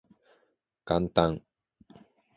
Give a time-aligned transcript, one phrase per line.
[0.83, 1.39] 元旦